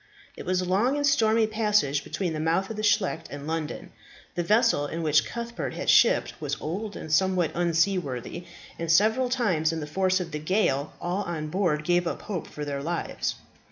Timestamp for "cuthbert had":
5.29-5.91